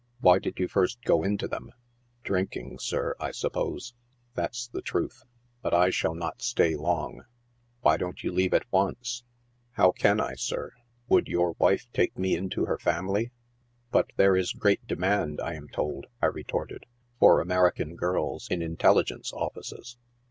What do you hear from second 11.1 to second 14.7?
your wife take me into her family?"" But there is